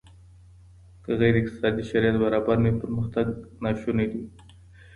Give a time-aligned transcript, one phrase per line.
[1.03, 3.25] که غير اقتصادي شرايط برابر نه وي پرمختګ
[3.63, 4.21] ناسونی دی.